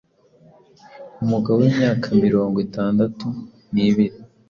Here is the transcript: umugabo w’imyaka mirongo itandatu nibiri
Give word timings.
umugabo 1.23 1.57
w’imyaka 1.61 2.07
mirongo 2.23 2.57
itandatu 2.67 3.25
nibiri 3.73 4.15